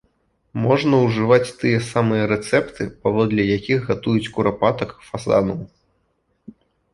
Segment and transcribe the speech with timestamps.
[0.61, 5.61] Можна ўжываць тыя самыя рэцэпты, паводле якіх гатуюць курапатак, фазанаў.